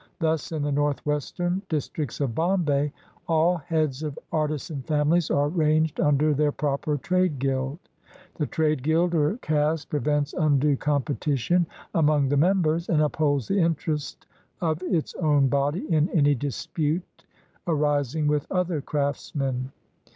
Thus, 0.19 0.51
in 0.51 0.63
the 0.63 0.71
Northwestern 0.71 1.61
Dis 1.69 1.87
tricts 1.87 2.19
of 2.21 2.33
Bombay, 2.33 2.91
all 3.27 3.57
heads 3.57 4.01
of 4.01 4.17
artisan 4.31 4.81
families 4.81 5.29
are 5.29 5.47
ranged 5.47 5.99
under 5.99 6.33
their 6.33 6.51
proper 6.51 6.97
trade 6.97 7.37
guild. 7.37 7.77
The 8.33 8.47
trade 8.47 8.81
guild 8.81 9.13
or 9.13 9.37
caste 9.43 9.91
prevents 9.91 10.33
undue 10.33 10.75
competition 10.75 11.67
among 11.93 12.29
the 12.29 12.37
members, 12.37 12.89
and 12.89 12.99
upholds 13.03 13.47
the 13.47 13.59
interest 13.59 14.25
of 14.59 14.81
its 14.81 15.13
own 15.17 15.49
body 15.49 15.85
in 15.93 16.09
any 16.09 16.33
dispute 16.33 17.25
aris 17.67 18.15
ing 18.15 18.25
with 18.25 18.47
other 18.49 18.81
craftsmen. 18.81 19.71